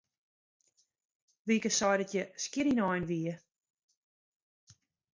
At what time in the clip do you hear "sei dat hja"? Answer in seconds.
1.77-2.25